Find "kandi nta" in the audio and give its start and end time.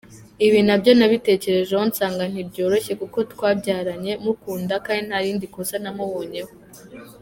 4.85-5.17